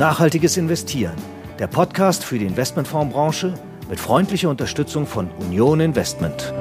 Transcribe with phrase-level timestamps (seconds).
[0.00, 1.14] Nachhaltiges Investieren,
[1.58, 3.52] der Podcast für die Investmentfondsbranche
[3.90, 6.54] mit freundlicher Unterstützung von Union Investment.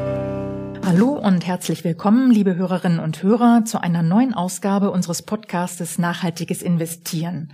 [0.86, 6.62] Hallo und herzlich willkommen, liebe Hörerinnen und Hörer, zu einer neuen Ausgabe unseres Podcastes Nachhaltiges
[6.62, 7.54] Investieren.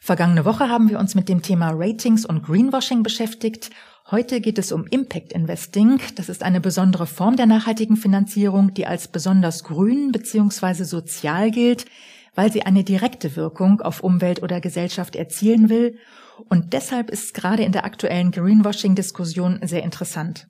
[0.00, 3.68] Vergangene Woche haben wir uns mit dem Thema Ratings und Greenwashing beschäftigt.
[4.10, 6.00] Heute geht es um Impact Investing.
[6.14, 10.84] Das ist eine besondere Form der nachhaltigen Finanzierung, die als besonders grün bzw.
[10.84, 11.84] sozial gilt
[12.36, 15.98] weil sie eine direkte Wirkung auf Umwelt oder Gesellschaft erzielen will.
[16.48, 20.46] Und deshalb ist es gerade in der aktuellen Greenwashing-Diskussion sehr interessant.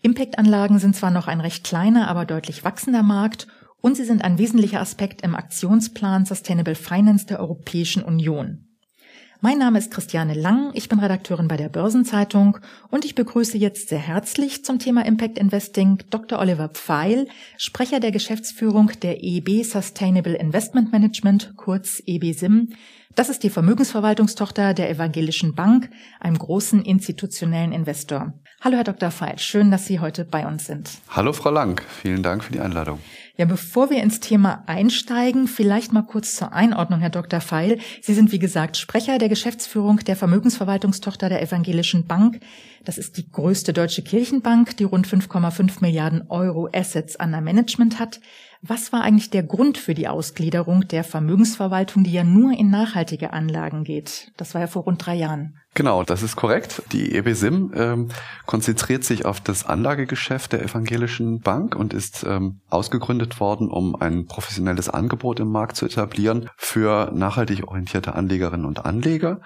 [0.00, 3.46] Impact-Anlagen sind zwar noch ein recht kleiner, aber deutlich wachsender Markt
[3.80, 8.73] und sie sind ein wesentlicher Aspekt im Aktionsplan Sustainable Finance der Europäischen Union.
[9.44, 12.56] Mein Name ist Christiane Lang, ich bin Redakteurin bei der Börsenzeitung
[12.88, 16.38] und ich begrüße jetzt sehr herzlich zum Thema Impact Investing Dr.
[16.38, 22.70] Oliver Pfeil, Sprecher der Geschäftsführung der EB Sustainable Investment Management, kurz EBSIM.
[23.16, 28.32] Das ist die Vermögensverwaltungstochter der Evangelischen Bank, einem großen institutionellen Investor.
[28.62, 29.10] Hallo, Herr Dr.
[29.10, 30.88] Pfeil, schön, dass Sie heute bei uns sind.
[31.10, 32.98] Hallo, Frau Lang, vielen Dank für die Einladung.
[33.36, 37.40] Ja, bevor wir ins Thema einsteigen, vielleicht mal kurz zur Einordnung, Herr Dr.
[37.40, 37.80] Feil.
[38.00, 42.38] Sie sind, wie gesagt, Sprecher der Geschäftsführung der Vermögensverwaltungstochter der Evangelischen Bank.
[42.84, 47.98] Das ist die größte deutsche Kirchenbank, die rund 5,5 Milliarden Euro Assets an der Management
[47.98, 48.20] hat.
[48.66, 53.34] Was war eigentlich der Grund für die Ausgliederung der Vermögensverwaltung, die ja nur in nachhaltige
[53.34, 54.32] Anlagen geht?
[54.38, 55.58] Das war ja vor rund drei Jahren.
[55.74, 56.82] Genau, das ist korrekt.
[56.92, 58.08] Die EBSIM ähm,
[58.46, 64.24] konzentriert sich auf das Anlagegeschäft der Evangelischen Bank und ist ähm, ausgegründet worden, um ein
[64.24, 69.42] professionelles Angebot im Markt zu etablieren für nachhaltig orientierte Anlegerinnen und Anleger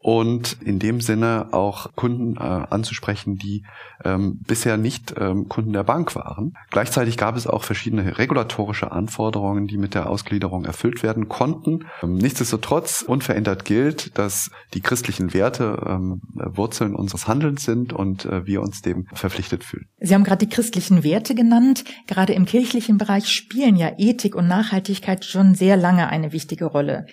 [0.00, 3.64] und in dem Sinne auch Kunden äh, anzusprechen, die
[4.04, 6.52] ähm, bisher nicht ähm, Kunden der Bank waren.
[6.70, 11.86] Gleichzeitig gab es auch verschiedene regulatorische Anforderungen, die mit der Ausgliederung erfüllt werden konnten.
[12.02, 18.46] Ähm, nichtsdestotrotz unverändert gilt, dass die christlichen Werte ähm, Wurzeln unseres Handelns sind und äh,
[18.46, 19.86] wir uns dem verpflichtet fühlen.
[20.00, 21.84] Sie haben gerade die christlichen Werte genannt.
[22.06, 27.06] Gerade im kirchlichen Bereich spielen ja Ethik und Nachhaltigkeit schon sehr lange eine wichtige Rolle.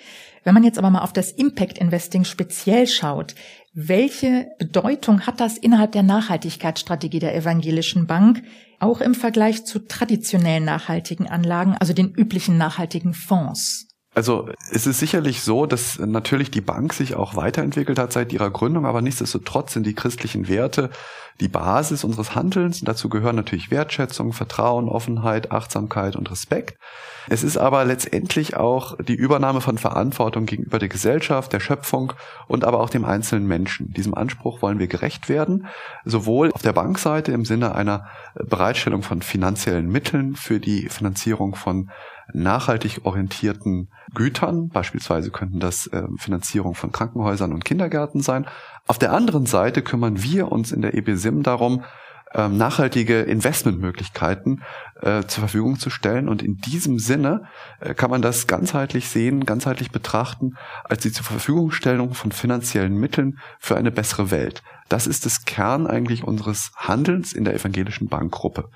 [0.45, 3.33] Wenn man jetzt aber mal auf das Impact Investing speziell schaut,
[3.73, 8.43] welche Bedeutung hat das innerhalb der Nachhaltigkeitsstrategie der Evangelischen Bank,
[8.79, 13.87] auch im Vergleich zu traditionellen nachhaltigen Anlagen, also den üblichen nachhaltigen Fonds?
[14.15, 18.49] Also es ist sicherlich so, dass natürlich die Bank sich auch weiterentwickelt hat seit ihrer
[18.49, 20.89] Gründung, aber nichtsdestotrotz sind die christlichen Werte
[21.41, 22.79] die Basis unseres Handelns.
[22.79, 26.77] Dazu gehören natürlich Wertschätzung, Vertrauen, Offenheit, Achtsamkeit und Respekt.
[27.27, 32.13] Es ist aber letztendlich auch die Übernahme von Verantwortung gegenüber der Gesellschaft, der Schöpfung
[32.47, 33.91] und aber auch dem einzelnen Menschen.
[33.91, 35.67] Diesem Anspruch wollen wir gerecht werden,
[36.05, 41.89] sowohl auf der Bankseite im Sinne einer Bereitstellung von finanziellen Mitteln für die Finanzierung von
[42.33, 44.69] nachhaltig orientierten Gütern.
[44.69, 48.47] Beispielsweise könnten das äh, Finanzierung von Krankenhäusern und Kindergärten sein.
[48.87, 51.83] Auf der anderen Seite kümmern wir uns in der EBSIM darum,
[52.35, 54.61] ähm, nachhaltige Investmentmöglichkeiten
[55.01, 56.27] äh, zur Verfügung zu stellen.
[56.27, 57.45] Und in diesem Sinne
[57.79, 63.39] äh, kann man das ganzheitlich sehen, ganzheitlich betrachten, als die zur Verfügungstellung von finanziellen Mitteln
[63.59, 64.63] für eine bessere Welt.
[64.89, 68.69] Das ist das Kern eigentlich unseres Handelns in der evangelischen Bankgruppe.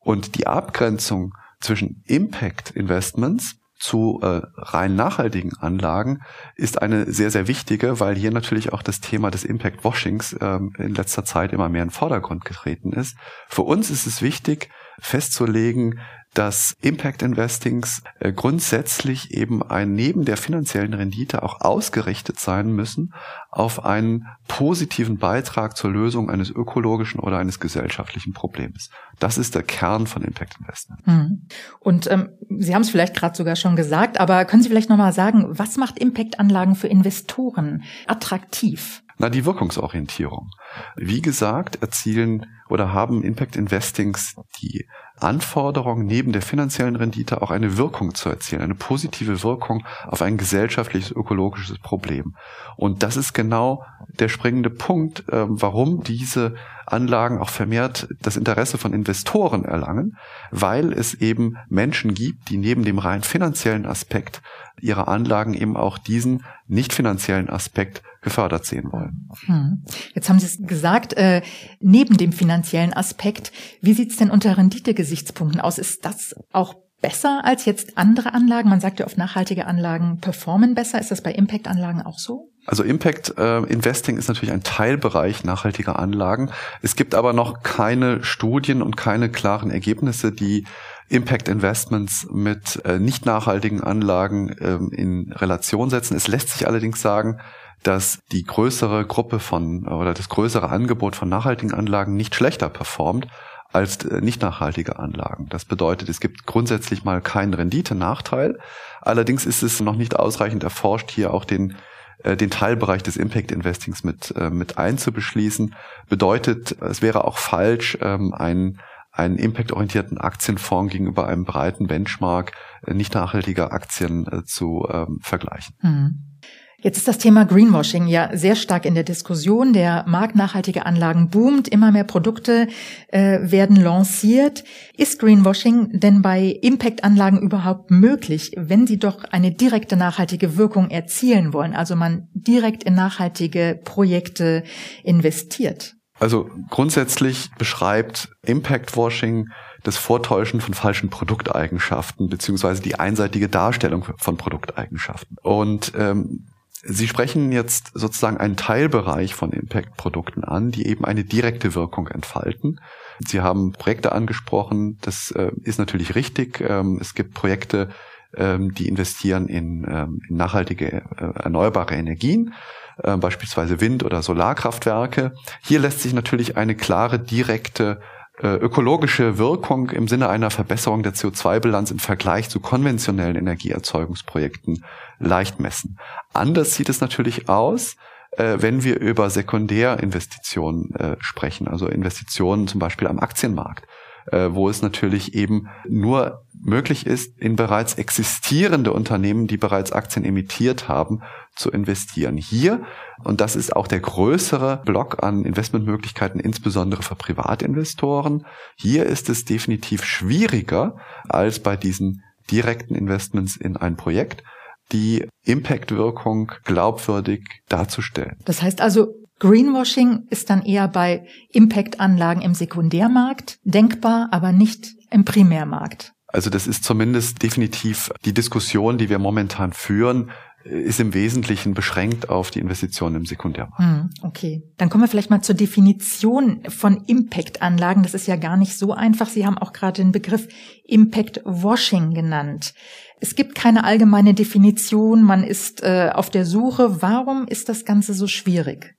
[0.00, 6.22] Und die Abgrenzung zwischen Impact Investments zu äh, rein nachhaltigen Anlagen
[6.54, 10.72] ist eine sehr, sehr wichtige, weil hier natürlich auch das Thema des Impact Washings ähm,
[10.78, 13.16] in letzter Zeit immer mehr in den Vordergrund getreten ist.
[13.48, 16.00] Für uns ist es wichtig festzulegen,
[16.36, 23.14] dass Impact Investings äh, grundsätzlich eben ein neben der finanziellen Rendite auch ausgerichtet sein müssen
[23.50, 28.90] auf einen positiven Beitrag zur Lösung eines ökologischen oder eines gesellschaftlichen Problems.
[29.18, 31.06] Das ist der Kern von Impact Investment.
[31.06, 31.46] Mhm.
[31.80, 35.14] Und ähm, Sie haben es vielleicht gerade sogar schon gesagt, aber können Sie vielleicht nochmal
[35.14, 39.02] sagen, was macht Impact-Anlagen für Investoren attraktiv?
[39.18, 40.50] Na, die Wirkungsorientierung.
[40.96, 44.86] Wie gesagt, erzielen oder haben Impact Investings die
[45.18, 50.36] Anforderung, neben der finanziellen Rendite auch eine Wirkung zu erzielen, eine positive Wirkung auf ein
[50.36, 52.34] gesellschaftliches, ökologisches Problem.
[52.76, 53.82] Und das ist genau
[54.18, 56.54] der springende Punkt, äh, warum diese
[56.86, 60.16] Anlagen auch vermehrt das Interesse von Investoren erlangen,
[60.50, 64.42] weil es eben Menschen gibt, die neben dem rein finanziellen Aspekt
[64.80, 69.28] ihrer Anlagen eben auch diesen nicht finanziellen Aspekt gefördert sehen wollen.
[69.46, 69.84] Hm.
[70.14, 71.42] Jetzt haben Sie es gesagt, äh,
[71.80, 75.78] neben dem finanziellen Aspekt, wie sieht es denn unter Rendite-Gesichtspunkten aus?
[75.78, 78.68] Ist das auch besser als jetzt andere Anlagen?
[78.68, 81.00] Man sagt ja oft, nachhaltige Anlagen performen besser.
[81.00, 82.50] Ist das bei Impact-Anlagen auch so?
[82.66, 86.50] Also Impact äh, Investing ist natürlich ein Teilbereich nachhaltiger Anlagen.
[86.82, 90.66] Es gibt aber noch keine Studien und keine klaren Ergebnisse, die
[91.08, 96.16] Impact Investments mit äh, nicht nachhaltigen Anlagen ähm, in Relation setzen.
[96.16, 97.38] Es lässt sich allerdings sagen,
[97.84, 103.28] dass die größere Gruppe von oder das größere Angebot von nachhaltigen Anlagen nicht schlechter performt
[103.72, 105.48] als äh, nicht nachhaltige Anlagen.
[105.50, 108.58] Das bedeutet, es gibt grundsätzlich mal keinen Renditenachteil.
[109.00, 111.76] Allerdings ist es noch nicht ausreichend erforscht, hier auch den
[112.18, 115.74] äh, den Teilbereich des Impact Investings mit, äh, mit einzubeschließen.
[116.08, 118.78] Bedeutet, es wäre auch falsch, ähm, ein
[119.12, 122.52] einen impactorientierten Aktienfonds gegenüber einem breiten Benchmark
[122.86, 125.74] nicht nachhaltiger Aktien zu ähm, vergleichen.
[125.80, 126.35] Mhm.
[126.82, 129.72] Jetzt ist das Thema Greenwashing ja sehr stark in der Diskussion.
[129.72, 132.68] Der Markt nachhaltige Anlagen boomt, immer mehr Produkte
[133.08, 134.62] äh, werden lanciert.
[134.94, 141.54] Ist Greenwashing denn bei Impact-Anlagen überhaupt möglich, wenn sie doch eine direkte nachhaltige Wirkung erzielen
[141.54, 144.62] wollen, also man direkt in nachhaltige Projekte
[145.02, 145.94] investiert?
[146.18, 149.48] Also grundsätzlich beschreibt Impact-Washing
[149.82, 155.36] das Vortäuschen von falschen Produkteigenschaften beziehungsweise die einseitige Darstellung von Produkteigenschaften.
[155.42, 156.46] Und ähm,
[156.88, 162.80] Sie sprechen jetzt sozusagen einen Teilbereich von Impact-Produkten an, die eben eine direkte Wirkung entfalten.
[163.18, 166.60] Sie haben Projekte angesprochen, das äh, ist natürlich richtig.
[166.60, 167.88] Ähm, es gibt Projekte,
[168.36, 171.02] ähm, die investieren in, ähm, in nachhaltige äh,
[171.42, 172.54] erneuerbare Energien,
[173.02, 175.34] äh, beispielsweise Wind- oder Solarkraftwerke.
[175.62, 178.00] Hier lässt sich natürlich eine klare direkte
[178.42, 184.84] ökologische Wirkung im Sinne einer Verbesserung der CO2-Bilanz im Vergleich zu konventionellen Energieerzeugungsprojekten
[185.18, 185.98] leicht messen.
[186.32, 187.96] Anders sieht es natürlich aus,
[188.32, 193.86] äh, wenn wir über Sekundärinvestitionen äh, sprechen, also Investitionen zum Beispiel am Aktienmarkt.
[194.32, 200.24] Äh, wo es natürlich eben nur möglich ist, in bereits existierende Unternehmen, die bereits Aktien
[200.24, 201.22] emittiert haben,
[201.54, 202.36] zu investieren.
[202.36, 202.82] Hier,
[203.22, 208.46] und das ist auch der größere Block an Investmentmöglichkeiten, insbesondere für Privatinvestoren,
[208.76, 210.96] hier ist es definitiv schwieriger
[211.28, 214.42] als bei diesen direkten Investments in ein Projekt,
[214.90, 218.38] die Impact-Wirkung glaubwürdig darzustellen.
[218.44, 225.24] Das heißt also, Greenwashing ist dann eher bei Impact-Anlagen im Sekundärmarkt denkbar, aber nicht im
[225.24, 226.12] Primärmarkt.
[226.28, 230.30] Also das ist zumindest definitiv die Diskussion, die wir momentan führen,
[230.66, 233.78] ist im Wesentlichen beschränkt auf die Investitionen im Sekundärmarkt.
[233.78, 238.02] Hm, okay, dann kommen wir vielleicht mal zur Definition von Impact-Anlagen.
[238.02, 239.28] Das ist ja gar nicht so einfach.
[239.28, 240.48] Sie haben auch gerade den Begriff
[240.84, 242.74] Impact-Washing genannt.
[243.20, 245.22] Es gibt keine allgemeine Definition.
[245.22, 247.00] Man ist äh, auf der Suche.
[247.00, 248.95] Warum ist das Ganze so schwierig?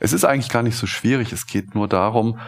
[0.00, 1.32] Es ist eigentlich gar nicht so schwierig.
[1.32, 2.38] Es geht nur darum,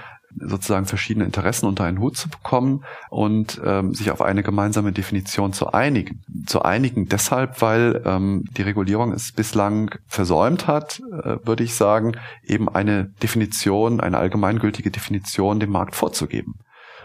[0.41, 5.53] sozusagen verschiedene Interessen unter einen Hut zu bekommen und ähm, sich auf eine gemeinsame Definition
[5.53, 6.23] zu einigen.
[6.47, 12.17] Zu einigen deshalb, weil ähm, die Regulierung es bislang versäumt hat, äh, würde ich sagen,
[12.43, 16.55] eben eine Definition, eine allgemeingültige Definition dem Markt vorzugeben.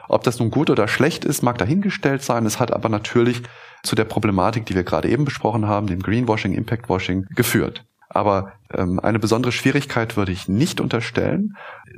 [0.07, 2.45] Ob das nun gut oder schlecht ist, mag dahingestellt sein.
[2.45, 3.43] Es hat aber natürlich
[3.83, 7.83] zu der Problematik, die wir gerade eben besprochen haben, dem Greenwashing, Impactwashing, geführt.
[8.09, 11.55] Aber ähm, eine besondere Schwierigkeit würde ich nicht unterstellen.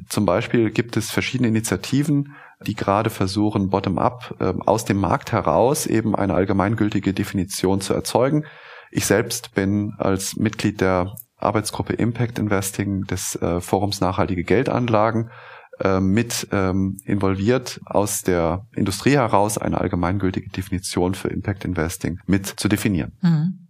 [0.08, 2.36] Zum Beispiel gibt es verschiedene Initiativen,
[2.66, 8.46] die gerade versuchen, bottom-up ähm, aus dem Markt heraus eben eine allgemeingültige Definition zu erzeugen.
[8.92, 15.30] Ich selbst bin als Mitglied der Arbeitsgruppe Impact Investing des äh, Forums Nachhaltige Geldanlagen
[15.80, 22.48] äh, mit ähm, involviert, aus der Industrie heraus eine allgemeingültige Definition für Impact Investing mit
[22.48, 23.14] zu definieren.
[23.22, 23.69] Mhm.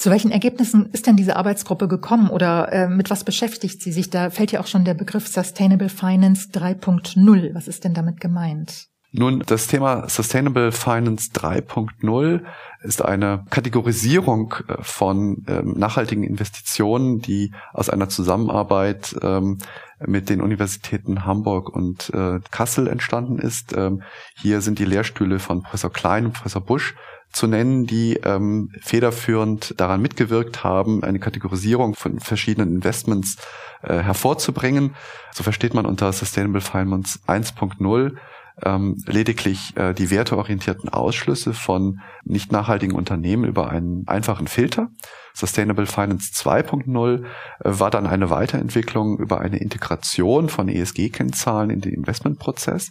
[0.00, 4.08] Zu welchen Ergebnissen ist denn diese Arbeitsgruppe gekommen oder äh, mit was beschäftigt sie sich?
[4.08, 7.54] Da fällt ja auch schon der Begriff Sustainable Finance 3.0.
[7.54, 8.86] Was ist denn damit gemeint?
[9.12, 12.42] Nun, das Thema Sustainable Finance 3.0
[12.82, 19.58] ist eine Kategorisierung äh, von ähm, nachhaltigen Investitionen, die aus einer Zusammenarbeit ähm,
[20.06, 23.76] mit den Universitäten Hamburg und äh, Kassel entstanden ist.
[23.76, 24.00] Ähm,
[24.34, 26.94] hier sind die Lehrstühle von Professor Klein und Professor Busch
[27.32, 33.36] zu nennen, die ähm, federführend daran mitgewirkt haben, eine Kategorisierung von verschiedenen Investments
[33.82, 34.94] äh, hervorzubringen.
[35.32, 38.16] So versteht man unter Sustainable Finance 1.0
[38.64, 44.88] ähm, lediglich äh, die werteorientierten Ausschlüsse von nicht nachhaltigen Unternehmen über einen einfachen Filter.
[45.34, 47.22] Sustainable Finance 2.0 äh,
[47.62, 52.90] war dann eine Weiterentwicklung über eine Integration von ESG-Kennzahlen in den Investmentprozess.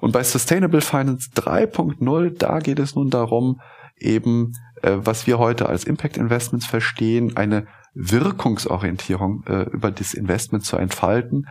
[0.00, 3.60] Und bei Sustainable Finance 3.0, da geht es nun darum,
[3.98, 4.52] eben,
[4.82, 10.76] äh, was wir heute als Impact Investments verstehen, eine Wirkungsorientierung äh, über das Investment zu
[10.76, 11.46] entfalten.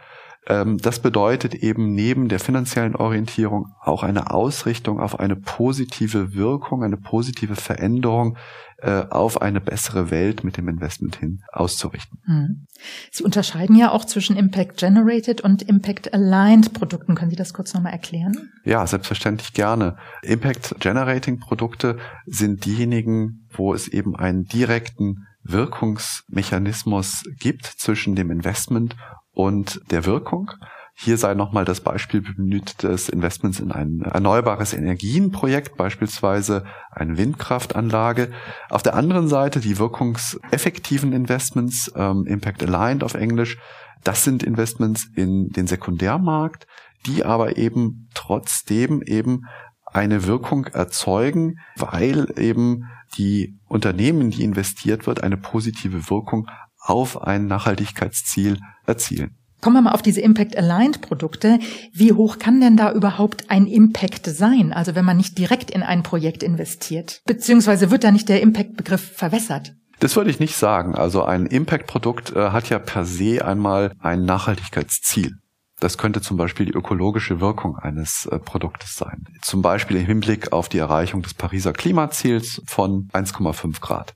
[0.47, 6.83] Ähm, das bedeutet eben neben der finanziellen Orientierung auch eine Ausrichtung auf eine positive Wirkung,
[6.83, 8.37] eine positive Veränderung
[8.83, 12.19] äh, auf eine bessere Welt mit dem Investment hin auszurichten.
[12.25, 12.67] Hm.
[13.11, 17.15] Sie unterscheiden ja auch zwischen Impact Generated und Impact Aligned Produkten.
[17.15, 18.51] Können Sie das kurz nochmal erklären?
[18.65, 19.95] Ja, selbstverständlich gerne.
[20.21, 28.95] Impact Generating Produkte sind diejenigen, wo es eben einen direkten Wirkungsmechanismus gibt zwischen dem Investment
[29.33, 30.51] und der Wirkung.
[30.95, 38.31] Hier sei nochmal das Beispiel bemüht des Investments in ein erneuerbares Energienprojekt, beispielsweise eine Windkraftanlage.
[38.69, 43.57] Auf der anderen Seite die wirkungseffektiven Investments, ähm, Impact Aligned auf Englisch.
[44.03, 46.67] Das sind Investments in den Sekundärmarkt,
[47.07, 49.47] die aber eben trotzdem eben
[49.85, 56.47] eine Wirkung erzeugen, weil eben die Unternehmen, die investiert wird, eine positive Wirkung
[56.83, 59.37] auf ein Nachhaltigkeitsziel erzielen.
[59.61, 61.57] Kommen wir mal auf diese Impact-Aligned-Produkte.
[61.93, 64.73] Wie hoch kann denn da überhaupt ein Impact sein?
[64.73, 67.21] Also wenn man nicht direkt in ein Projekt investiert.
[67.25, 69.73] Beziehungsweise wird da nicht der Impact-Begriff verwässert?
[70.01, 70.95] Das würde ich nicht sagen.
[70.95, 75.37] Also ein Impact-Produkt äh, hat ja per se einmal ein Nachhaltigkeitsziel.
[75.79, 79.23] Das könnte zum Beispiel die ökologische Wirkung eines äh, Produktes sein.
[79.41, 84.13] Zum Beispiel im Hinblick auf die Erreichung des Pariser Klimaziels von 1,5 Grad.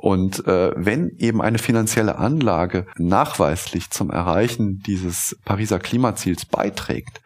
[0.00, 7.20] Und äh, wenn eben eine finanzielle Anlage nachweislich zum Erreichen dieses Pariser Klimaziels beiträgt,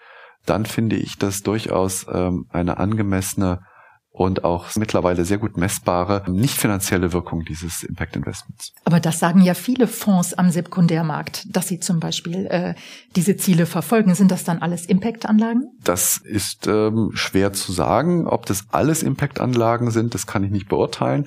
[0.45, 3.61] dann finde ich das durchaus ähm, eine angemessene
[4.11, 8.73] und auch mittlerweile sehr gut messbare nicht finanzielle Wirkung dieses Impact Investments.
[8.85, 12.75] Aber das sagen ja viele Fonds am Sekundärmarkt, dass sie zum Beispiel äh,
[13.15, 14.17] diese Ziele verfolgen.
[14.17, 15.63] Sind das dann alles Impact-Anlagen?
[15.85, 18.27] Das ist ähm, schwer zu sagen.
[18.27, 21.27] Ob das alles Impact-Anlagen sind, das kann ich nicht beurteilen.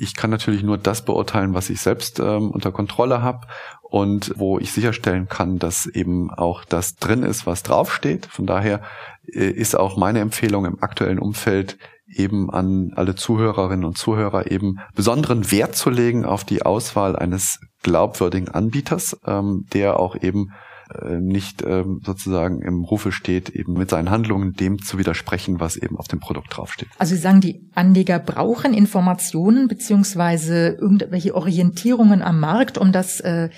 [0.00, 3.48] Ich kann natürlich nur das beurteilen, was ich selbst ähm, unter Kontrolle habe
[3.82, 8.26] und wo ich sicherstellen kann, dass eben auch das drin ist, was draufsteht.
[8.26, 8.80] Von daher
[9.26, 14.78] äh, ist auch meine Empfehlung im aktuellen Umfeld eben an alle Zuhörerinnen und Zuhörer eben
[14.94, 20.52] besonderen Wert zu legen auf die Auswahl eines glaubwürdigen Anbieters, ähm, der auch eben
[21.18, 25.96] nicht ähm, sozusagen im Rufe steht, eben mit seinen Handlungen dem zu widersprechen, was eben
[25.96, 26.88] auf dem Produkt draufsteht.
[26.98, 33.50] Also Sie sagen, die Anleger brauchen Informationen beziehungsweise irgendwelche Orientierungen am Markt, um das äh,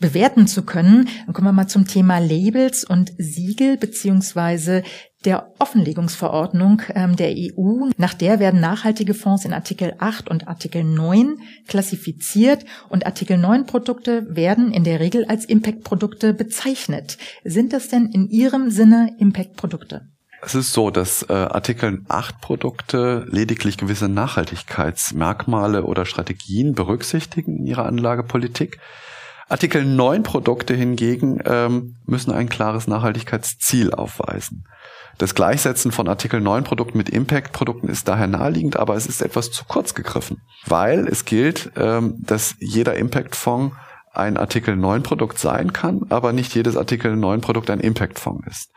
[0.00, 1.08] bewerten zu können.
[1.26, 4.82] Dann kommen wir mal zum Thema Labels und Siegel beziehungsweise
[5.24, 7.88] der Offenlegungsverordnung ähm, der EU.
[7.96, 13.66] Nach der werden nachhaltige Fonds in Artikel 8 und Artikel 9 klassifiziert und Artikel 9
[13.66, 17.18] Produkte werden in der Regel als Impact-Produkte bezeichnet.
[17.44, 20.08] Sind das denn in Ihrem Sinne Impact-Produkte?
[20.42, 27.66] Es ist so, dass äh, Artikel 8 Produkte lediglich gewisse Nachhaltigkeitsmerkmale oder Strategien berücksichtigen in
[27.66, 28.78] ihrer Anlagepolitik.
[29.48, 34.66] Artikel 9 Produkte hingegen ähm, müssen ein klares Nachhaltigkeitsziel aufweisen.
[35.18, 39.22] Das Gleichsetzen von Artikel 9 Produkten mit Impact Produkten ist daher naheliegend, aber es ist
[39.22, 43.76] etwas zu kurz gegriffen, weil es gilt, ähm, dass jeder Impact Fonds
[44.12, 48.46] ein Artikel 9 Produkt sein kann, aber nicht jedes Artikel 9 Produkt ein Impact Fonds
[48.46, 48.70] ist.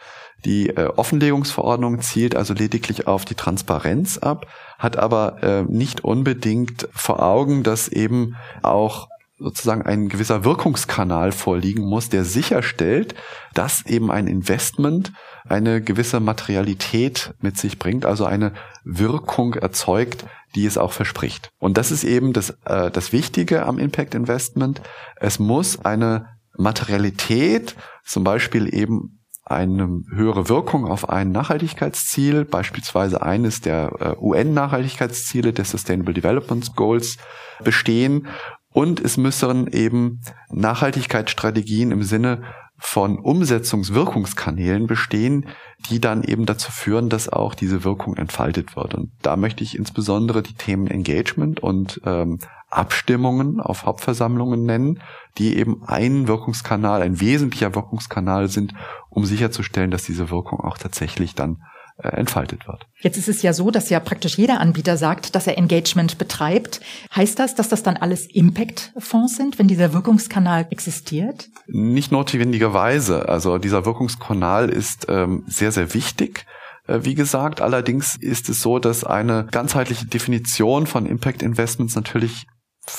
[0.45, 4.47] Die äh, Offenlegungsverordnung zielt also lediglich auf die Transparenz ab,
[4.77, 9.07] hat aber äh, nicht unbedingt vor Augen, dass eben auch
[9.39, 13.13] sozusagen ein gewisser Wirkungskanal vorliegen muss, der sicherstellt,
[13.53, 15.13] dass eben ein Investment
[15.47, 18.53] eine gewisse Materialität mit sich bringt, also eine
[18.83, 20.25] Wirkung erzeugt,
[20.55, 21.51] die es auch verspricht.
[21.59, 24.81] Und das ist eben das, äh, das Wichtige am Impact Investment.
[25.17, 26.27] Es muss eine
[26.57, 29.17] Materialität, zum Beispiel eben
[29.49, 37.17] eine höhere Wirkung auf ein Nachhaltigkeitsziel, beispielsweise eines der äh, UN-Nachhaltigkeitsziele der Sustainable Development Goals
[37.63, 38.27] bestehen.
[38.73, 42.43] Und es müssen eben Nachhaltigkeitsstrategien im Sinne
[42.79, 45.47] von Umsetzungswirkungskanälen bestehen,
[45.89, 48.93] die dann eben dazu führen, dass auch diese Wirkung entfaltet wird.
[48.93, 55.01] Und da möchte ich insbesondere die Themen Engagement und ähm, Abstimmungen auf Hauptversammlungen nennen,
[55.37, 58.73] die eben ein Wirkungskanal, ein wesentlicher Wirkungskanal sind,
[59.09, 61.63] um sicherzustellen, dass diese Wirkung auch tatsächlich dann
[62.03, 62.85] äh, entfaltet wird.
[63.01, 66.79] Jetzt ist es ja so, dass ja praktisch jeder Anbieter sagt, dass er Engagement betreibt.
[67.15, 71.49] Heißt das, dass das dann alles Impact-Fonds sind, wenn dieser Wirkungskanal existiert?
[71.65, 73.27] Nicht notwendigerweise.
[73.27, 76.45] Also dieser Wirkungskanal ist ähm, sehr, sehr wichtig.
[76.85, 82.45] Äh, wie gesagt, allerdings ist es so, dass eine ganzheitliche Definition von Impact Investments natürlich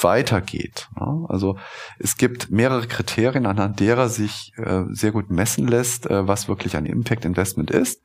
[0.03, 0.89] weitergeht.
[1.29, 1.57] Also
[2.01, 6.85] es gibt mehrere Kriterien, anhand derer sich äh, sehr gut messen lässt, was wirklich ein
[6.85, 8.03] Impact Investment ist.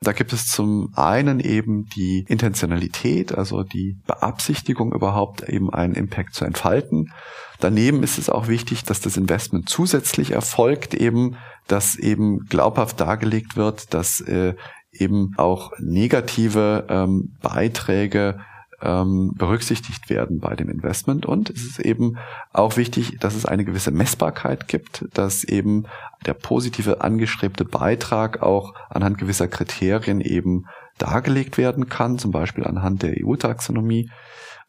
[0.00, 6.34] Da gibt es zum einen eben die Intentionalität, also die Beabsichtigung überhaupt eben einen Impact
[6.34, 7.12] zu entfalten.
[7.58, 11.36] Daneben ist es auch wichtig, dass das Investment zusätzlich erfolgt, eben,
[11.66, 14.54] dass eben glaubhaft dargelegt wird, dass äh,
[14.92, 18.38] eben auch negative ähm, Beiträge
[18.82, 21.26] ähm, berücksichtigt werden bei dem Investment.
[21.26, 22.18] Und es ist eben
[22.52, 25.86] auch wichtig, dass es eine gewisse Messbarkeit gibt, dass eben
[26.26, 30.66] der positive angestrebte Beitrag auch anhand gewisser Kriterien eben
[30.98, 34.10] dargelegt werden kann, zum Beispiel anhand der EU-Taxonomie.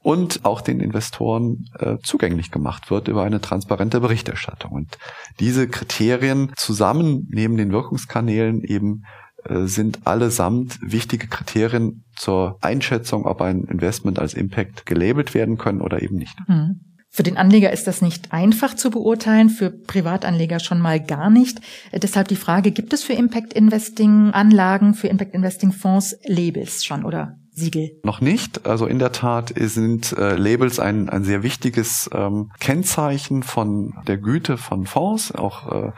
[0.01, 4.71] und auch den Investoren äh, zugänglich gemacht wird über eine transparente Berichterstattung.
[4.71, 4.97] Und
[5.41, 9.03] diese Kriterien zusammen neben den Wirkungskanälen eben
[9.47, 16.01] sind allesamt wichtige Kriterien zur Einschätzung, ob ein Investment als Impact gelabelt werden können oder
[16.01, 16.37] eben nicht.
[16.47, 16.81] Mhm.
[17.11, 21.59] Für den Anleger ist das nicht einfach zu beurteilen, für Privatanleger schon mal gar nicht.
[21.91, 26.85] Äh, deshalb die Frage, gibt es für Impact Investing Anlagen, für Impact Investing Fonds Labels
[26.85, 27.99] schon oder Siegel?
[28.03, 28.67] Noch nicht.
[28.67, 34.17] Also in der Tat sind äh, Labels ein, ein sehr wichtiges ähm, Kennzeichen von der
[34.17, 35.91] Güte von Fonds, auch äh,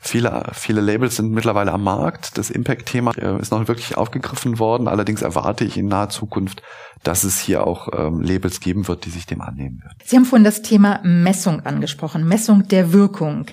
[0.00, 2.38] Viele, viele Labels sind mittlerweile am Markt.
[2.38, 4.86] Das Impact-Thema äh, ist noch wirklich aufgegriffen worden.
[4.86, 6.62] Allerdings erwarte ich in naher Zukunft,
[7.02, 9.98] dass es hier auch ähm, Labels geben wird, die sich dem annehmen werden.
[10.04, 13.46] Sie haben vorhin das Thema Messung angesprochen, Messung der Wirkung.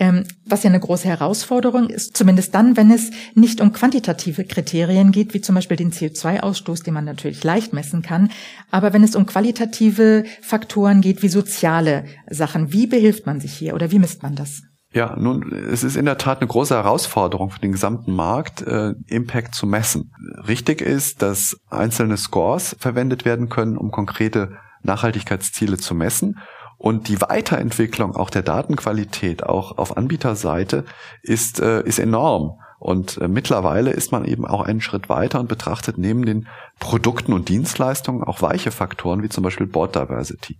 [0.00, 5.10] Ähm, was ja eine große Herausforderung ist, zumindest dann, wenn es nicht um quantitative Kriterien
[5.10, 8.30] geht, wie zum Beispiel den CO2-Ausstoß, den man natürlich leicht messen kann,
[8.70, 13.74] aber wenn es um qualitative Faktoren geht, wie soziale Sachen, wie behilft man sich hier
[13.74, 14.62] oder wie misst man das?
[14.92, 18.94] Ja, nun, es ist in der Tat eine große Herausforderung für den gesamten Markt, äh,
[19.06, 20.12] Impact zu messen.
[20.46, 26.38] Richtig ist, dass einzelne Scores verwendet werden können, um konkrete Nachhaltigkeitsziele zu messen.
[26.78, 30.84] Und die Weiterentwicklung auch der Datenqualität, auch auf Anbieterseite,
[31.22, 32.58] ist, äh, ist enorm.
[32.78, 36.46] Und äh, mittlerweile ist man eben auch einen Schritt weiter und betrachtet neben den
[36.78, 40.58] Produkten und Dienstleistungen auch weiche Faktoren wie zum Beispiel Board Diversity.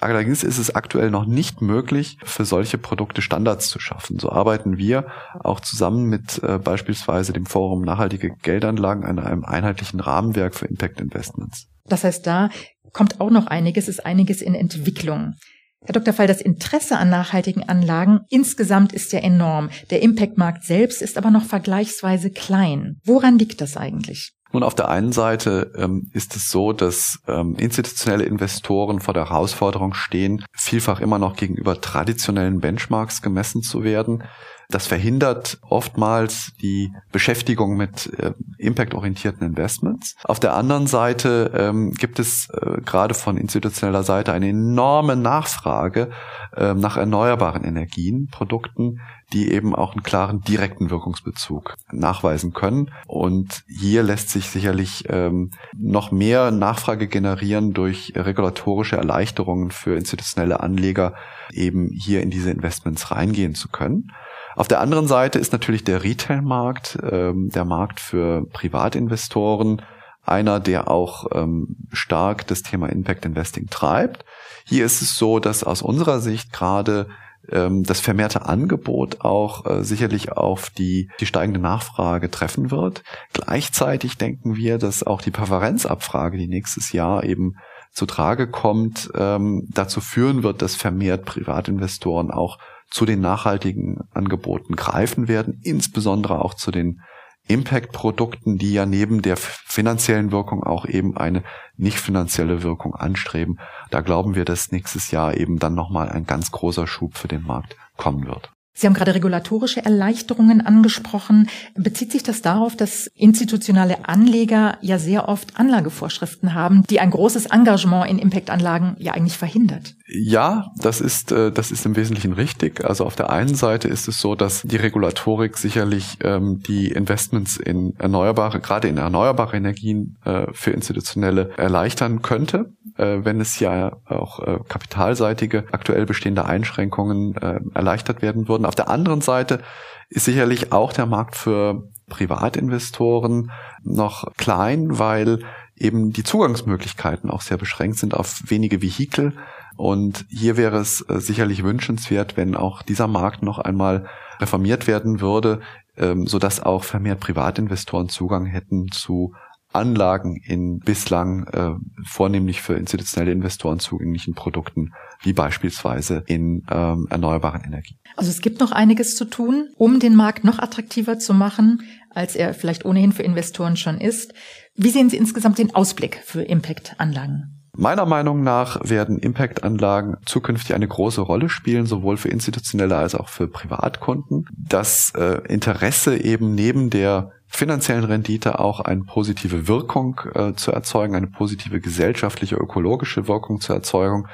[0.00, 4.18] Allerdings ist es aktuell noch nicht möglich, für solche Produkte Standards zu schaffen.
[4.18, 5.06] So arbeiten wir
[5.40, 11.00] auch zusammen mit äh, beispielsweise dem Forum Nachhaltige Geldanlagen an einem einheitlichen Rahmenwerk für Impact
[11.00, 11.68] Investments.
[11.86, 12.50] Das heißt, da
[12.92, 15.34] kommt auch noch einiges, ist einiges in Entwicklung.
[15.84, 16.14] Herr Dr.
[16.14, 19.68] Fall, das Interesse an nachhaltigen Anlagen insgesamt ist ja enorm.
[19.90, 23.00] Der Impact-Markt selbst ist aber noch vergleichsweise klein.
[23.04, 24.32] Woran liegt das eigentlich?
[24.54, 29.28] Nun, auf der einen Seite ähm, ist es so, dass ähm, institutionelle Investoren vor der
[29.28, 34.22] Herausforderung stehen, vielfach immer noch gegenüber traditionellen Benchmarks gemessen zu werden.
[34.68, 40.16] Das verhindert oftmals die Beschäftigung mit äh, impactorientierten Investments.
[40.24, 46.10] Auf der anderen Seite ähm, gibt es äh, gerade von institutioneller Seite eine enorme Nachfrage
[46.56, 49.00] äh, nach erneuerbaren Energien, Produkten,
[49.32, 52.90] die eben auch einen klaren direkten Wirkungsbezug nachweisen können.
[53.06, 60.60] Und hier lässt sich sicherlich ähm, noch mehr Nachfrage generieren durch regulatorische Erleichterungen für institutionelle
[60.60, 61.14] Anleger,
[61.52, 64.10] eben hier in diese Investments reingehen zu können.
[64.56, 69.82] Auf der anderen Seite ist natürlich der Retail-Markt, ähm, der Markt für Privatinvestoren,
[70.24, 74.24] einer, der auch ähm, stark das Thema Impact Investing treibt.
[74.64, 77.08] Hier ist es so, dass aus unserer Sicht gerade
[77.50, 83.02] ähm, das vermehrte Angebot auch äh, sicherlich auf die, die steigende Nachfrage treffen wird.
[83.32, 87.56] Gleichzeitig denken wir, dass auch die Präferenzabfrage, die nächstes Jahr eben
[87.92, 92.58] zu Trage kommt, ähm, dazu führen wird, dass vermehrt Privatinvestoren auch
[92.90, 97.00] zu den nachhaltigen Angeboten greifen werden, insbesondere auch zu den
[97.46, 101.42] Impact-Produkten, die ja neben der finanziellen Wirkung auch eben eine
[101.76, 103.58] nicht finanzielle Wirkung anstreben.
[103.90, 107.42] Da glauben wir, dass nächstes Jahr eben dann nochmal ein ganz großer Schub für den
[107.42, 108.50] Markt kommen wird.
[108.76, 111.48] Sie haben gerade regulatorische Erleichterungen angesprochen.
[111.76, 117.46] Bezieht sich das darauf, dass institutionale Anleger ja sehr oft Anlagevorschriften haben, die ein großes
[117.46, 119.94] Engagement in Impact-Anlagen ja eigentlich verhindert?
[120.06, 122.84] Ja, das ist, äh, das ist im Wesentlichen richtig.
[122.84, 127.56] Also auf der einen Seite ist es so, dass die Regulatorik sicherlich ähm, die Investments
[127.56, 133.96] in erneuerbare, gerade in erneuerbare Energien äh, für Institutionelle erleichtern könnte, äh, wenn es ja
[134.06, 137.34] auch kapitalseitige aktuell bestehende Einschränkungen
[137.74, 138.63] erleichtert werden würden.
[138.64, 139.60] Auf der anderen Seite
[140.08, 143.50] ist sicherlich auch der Markt für Privatinvestoren
[143.82, 145.40] noch klein, weil
[145.76, 149.32] eben die Zugangsmöglichkeiten auch sehr beschränkt sind auf wenige Vehikel.
[149.76, 154.06] Und hier wäre es äh, sicherlich wünschenswert, wenn auch dieser Markt noch einmal
[154.40, 155.60] reformiert werden würde,
[155.96, 159.34] ähm, so dass auch vermehrt Privatinvestoren Zugang hätten zu
[159.72, 161.72] Anlagen in bislang äh,
[162.04, 164.92] vornehmlich für institutionelle Investoren zugänglichen Produkten,
[165.24, 167.98] wie beispielsweise in ähm, erneuerbaren Energien.
[168.16, 172.36] Also es gibt noch einiges zu tun, um den Markt noch attraktiver zu machen, als
[172.36, 174.34] er vielleicht ohnehin für Investoren schon ist.
[174.76, 177.60] Wie sehen Sie insgesamt den Ausblick für Impact-Anlagen?
[177.76, 183.28] Meiner Meinung nach werden Impact-Anlagen zukünftig eine große Rolle spielen, sowohl für institutionelle als auch
[183.28, 184.44] für Privatkunden.
[184.56, 191.16] Das äh, Interesse eben neben der finanziellen Rendite auch eine positive Wirkung äh, zu erzeugen,
[191.16, 194.28] eine positive gesellschaftliche, ökologische Wirkung zur Erzeugung,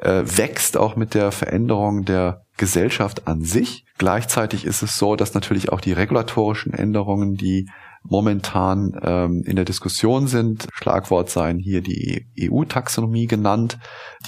[0.00, 3.84] äh, wächst auch mit der Veränderung der Gesellschaft an sich.
[3.98, 7.68] Gleichzeitig ist es so, dass natürlich auch die regulatorischen Änderungen, die
[8.02, 10.68] momentan ähm, in der Diskussion sind.
[10.72, 13.78] Schlagwort seien hier die EU-Taxonomie genannt,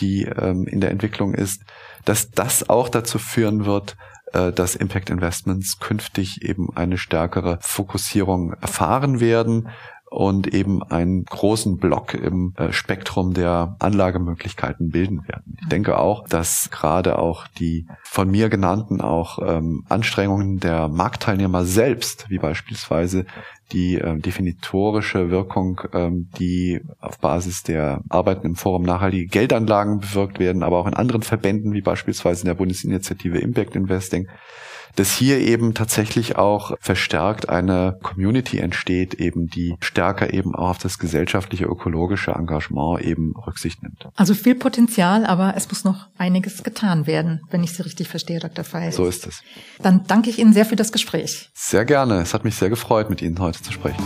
[0.00, 1.62] die ähm, in der Entwicklung ist,
[2.04, 3.96] dass das auch dazu führen wird,
[4.32, 9.68] äh, dass Impact Investments künftig eben eine stärkere Fokussierung erfahren werden
[10.12, 15.56] und eben einen großen Block im äh, Spektrum der Anlagemöglichkeiten bilden werden.
[15.62, 21.64] Ich denke auch, dass gerade auch die von mir genannten auch ähm, Anstrengungen der Marktteilnehmer
[21.64, 23.24] selbst, wie beispielsweise
[23.72, 30.38] die äh, definitorische Wirkung, ähm, die auf Basis der Arbeiten im Forum nachhaltige Geldanlagen bewirkt
[30.38, 34.28] werden, aber auch in anderen Verbänden, wie beispielsweise in der Bundesinitiative Impact Investing,
[34.96, 40.78] dass hier eben tatsächlich auch verstärkt eine Community entsteht, eben die stärker eben auch auf
[40.78, 44.08] das gesellschaftliche, ökologische Engagement eben Rücksicht nimmt.
[44.16, 48.38] Also viel Potenzial, aber es muss noch einiges getan werden, wenn ich Sie richtig verstehe,
[48.38, 48.64] Dr.
[48.64, 48.92] Feil.
[48.92, 49.42] So ist es.
[49.82, 51.50] Dann danke ich Ihnen sehr für das Gespräch.
[51.54, 52.20] Sehr gerne.
[52.20, 54.02] Es hat mich sehr gefreut, mit Ihnen heute zu sprechen.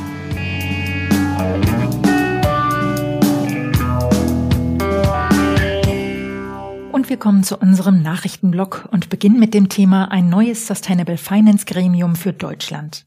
[7.09, 12.16] Wir kommen zu unserem Nachrichtenblock und beginnen mit dem Thema ein neues Sustainable Finance Gremium
[12.16, 13.07] für Deutschland.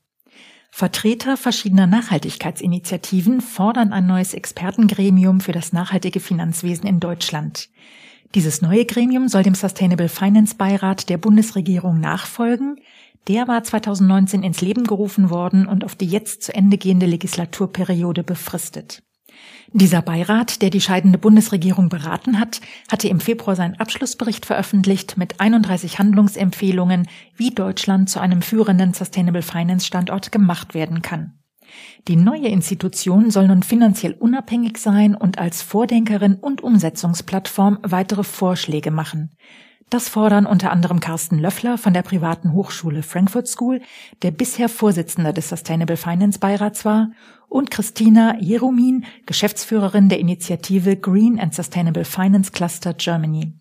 [0.71, 7.67] Vertreter verschiedener Nachhaltigkeitsinitiativen fordern ein neues Expertengremium für das nachhaltige Finanzwesen in Deutschland.
[8.35, 12.79] Dieses neue Gremium soll dem Sustainable Finance Beirat der Bundesregierung nachfolgen.
[13.27, 18.23] Der war 2019 ins Leben gerufen worden und auf die jetzt zu Ende gehende Legislaturperiode
[18.23, 19.03] befristet.
[19.71, 22.60] Dieser Beirat, der die scheidende Bundesregierung beraten hat,
[22.91, 29.43] hatte im Februar seinen Abschlussbericht veröffentlicht mit 31 Handlungsempfehlungen, wie Deutschland zu einem führenden Sustainable
[29.43, 31.39] Finance Standort gemacht werden kann.
[32.08, 38.89] Die neue Institution soll nun finanziell unabhängig sein und als Vordenkerin und Umsetzungsplattform weitere Vorschläge
[38.89, 39.36] machen.
[39.89, 43.82] Das fordern unter anderem Carsten Löffler von der privaten Hochschule Frankfurt School,
[44.21, 47.12] der bisher Vorsitzender des Sustainable Finance Beirats war,
[47.47, 53.54] und Christina Jerumin, Geschäftsführerin der Initiative Green and Sustainable Finance Cluster Germany.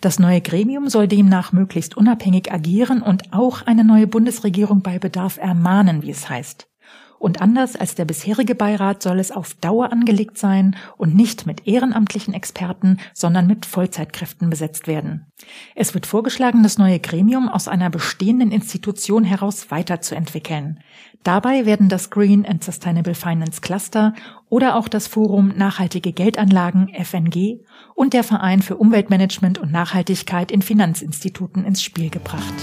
[0.00, 5.36] Das neue Gremium soll demnach möglichst unabhängig agieren und auch eine neue Bundesregierung bei Bedarf
[5.36, 6.69] ermahnen, wie es heißt.
[7.20, 11.66] Und anders als der bisherige Beirat soll es auf Dauer angelegt sein und nicht mit
[11.66, 15.26] ehrenamtlichen Experten, sondern mit Vollzeitkräften besetzt werden.
[15.74, 20.80] Es wird vorgeschlagen, das neue Gremium aus einer bestehenden Institution heraus weiterzuentwickeln.
[21.22, 24.14] Dabei werden das Green and Sustainable Finance Cluster
[24.48, 27.60] oder auch das Forum Nachhaltige Geldanlagen FNG
[27.94, 32.54] und der Verein für Umweltmanagement und Nachhaltigkeit in Finanzinstituten ins Spiel gebracht.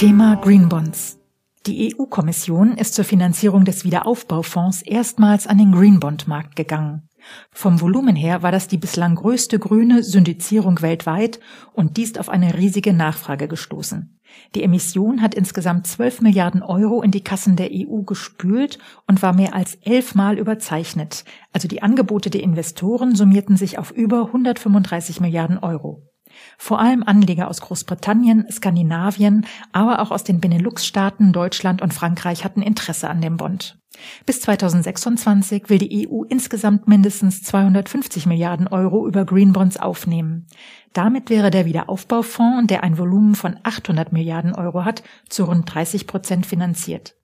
[0.00, 1.18] Thema Green Bonds.
[1.66, 7.06] Die EU-Kommission ist zur Finanzierung des Wiederaufbaufonds erstmals an den Green Bond Markt gegangen.
[7.52, 11.38] Vom Volumen her war das die bislang größte grüne Syndizierung weltweit
[11.74, 14.18] und dies auf eine riesige Nachfrage gestoßen.
[14.54, 19.34] Die Emission hat insgesamt 12 Milliarden Euro in die Kassen der EU gespült und war
[19.34, 21.26] mehr als elfmal überzeichnet.
[21.52, 26.09] Also die Angebote der Investoren summierten sich auf über 135 Milliarden Euro.
[26.58, 32.62] Vor allem Anleger aus Großbritannien, Skandinavien, aber auch aus den Benelux-Staaten, Deutschland und Frankreich hatten
[32.62, 33.80] Interesse an dem Bond.
[34.24, 40.46] Bis 2026 will die EU insgesamt mindestens 250 Milliarden Euro über Green Bonds aufnehmen.
[40.92, 46.06] Damit wäre der Wiederaufbaufonds, der ein Volumen von 800 Milliarden Euro hat, zu rund 30
[46.06, 47.14] Prozent finanziert.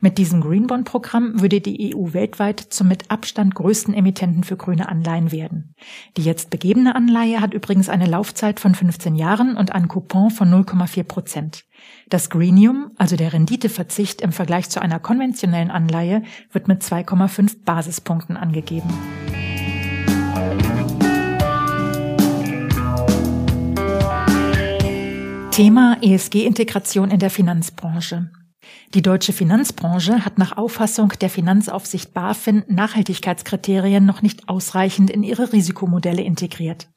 [0.00, 5.30] Mit diesem Greenbond-Programm würde die EU weltweit zum mit Abstand größten Emittenten für grüne Anleihen
[5.30, 5.74] werden.
[6.16, 10.50] Die jetzt begebene Anleihe hat übrigens eine Laufzeit von 15 Jahren und einen Coupon von
[10.52, 11.64] 0,4 Prozent.
[12.08, 18.36] Das Greenium, also der Renditeverzicht im Vergleich zu einer konventionellen Anleihe, wird mit 2,5 Basispunkten
[18.36, 18.90] angegeben.
[25.50, 28.30] Thema ESG-Integration in der Finanzbranche.
[28.92, 35.52] Die deutsche Finanzbranche hat nach Auffassung der Finanzaufsicht BaFin Nachhaltigkeitskriterien noch nicht ausreichend in ihre
[35.52, 36.88] Risikomodelle integriert.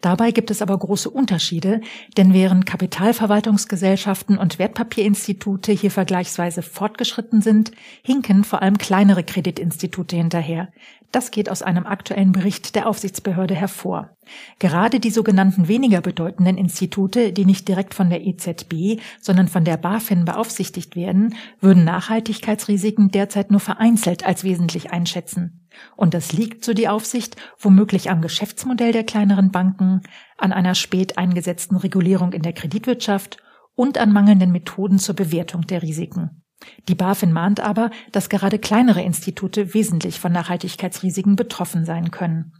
[0.00, 1.80] Dabei gibt es aber große Unterschiede,
[2.16, 7.72] denn während Kapitalverwaltungsgesellschaften und Wertpapierinstitute hier vergleichsweise fortgeschritten sind,
[8.04, 10.68] hinken vor allem kleinere Kreditinstitute hinterher.
[11.10, 14.10] Das geht aus einem aktuellen Bericht der Aufsichtsbehörde hervor.
[14.58, 19.76] Gerade die sogenannten weniger bedeutenden Institute, die nicht direkt von der EZB, sondern von der
[19.76, 25.66] BaFin beaufsichtigt werden, würden Nachhaltigkeitsrisiken derzeit nur vereinzelt als wesentlich einschätzen.
[25.96, 30.02] Und das liegt, so die Aufsicht, womöglich am Geschäftsmodell der kleineren Banken,
[30.38, 33.38] an einer spät eingesetzten Regulierung in der Kreditwirtschaft
[33.74, 36.42] und an mangelnden Methoden zur Bewertung der Risiken.
[36.88, 42.52] Die BaFin mahnt aber, dass gerade kleinere Institute wesentlich von Nachhaltigkeitsrisiken betroffen sein können.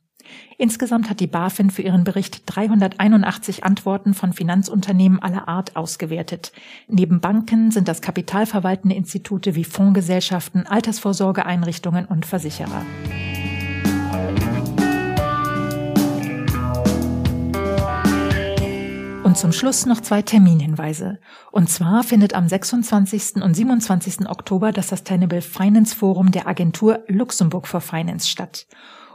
[0.58, 6.52] Insgesamt hat die BaFin für ihren Bericht 381 Antworten von Finanzunternehmen aller Art ausgewertet.
[6.88, 12.82] Neben Banken sind das kapitalverwaltende Institute wie Fondsgesellschaften, Altersvorsorgeeinrichtungen und Versicherer.
[19.32, 21.18] Und zum Schluss noch zwei Terminhinweise.
[21.52, 23.36] Und zwar findet am 26.
[23.36, 24.28] und 27.
[24.28, 28.66] Oktober das Sustainable Finance Forum der Agentur Luxemburg for Finance statt.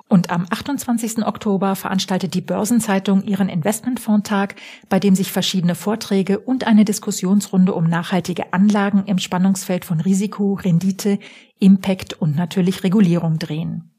[0.10, 1.26] Und am 28.
[1.26, 4.56] Oktober veranstaltet die Börsenzeitung ihren Investmentfondtag,
[4.88, 10.54] bei dem sich verschiedene Vorträge und eine Diskussionsrunde um nachhaltige Anlagen im Spannungsfeld von Risiko,
[10.54, 11.20] Rendite,
[11.60, 13.92] Impact und natürlich Regulierung drehen.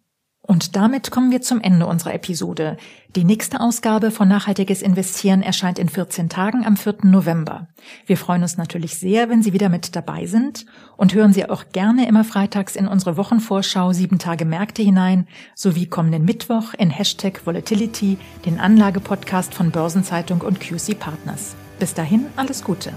[0.49, 2.79] Und damit kommen wir zum Ende unserer Episode.
[3.15, 6.95] Die nächste Ausgabe von Nachhaltiges Investieren erscheint in 14 Tagen am 4.
[7.03, 7.69] November.
[8.07, 10.65] Wir freuen uns natürlich sehr, wenn Sie wieder mit dabei sind
[10.97, 15.85] und hören Sie auch gerne immer freitags in unsere Wochenvorschau 7 Tage Märkte hinein, sowie
[15.85, 21.57] kommenden Mittwoch in Hashtag Volatility, den Anlagepodcast von Börsenzeitung und QC Partners.
[21.79, 22.95] Bis dahin alles Gute.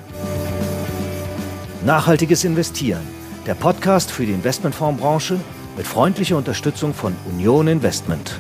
[1.86, 3.02] Nachhaltiges Investieren,
[3.46, 5.42] der Podcast für die Investmentfondsbranche
[5.78, 8.40] mit freundlicher Unterstützung von Union Investment.